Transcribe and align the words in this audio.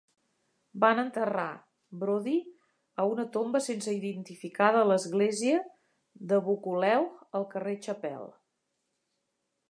Van 0.83 0.99
enterrar 1.01 1.49
Brodie 2.03 2.53
a 3.03 3.05
una 3.09 3.25
tomba 3.35 3.61
sense 3.65 3.93
identificar 3.97 4.69
de 4.77 4.81
l'església 4.91 5.59
de 6.31 6.39
Buccleuch, 6.47 7.19
al 7.41 7.45
carrer 7.53 7.75
Chapel. 7.89 8.25